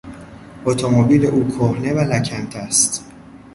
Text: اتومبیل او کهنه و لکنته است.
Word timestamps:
اتومبیل 0.65 1.25
او 1.25 1.47
کهنه 1.47 1.93
و 1.93 1.99
لکنته 1.99 2.59
است. 2.59 3.05